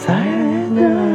[0.00, 0.24] 在
[0.74, 1.11] 那。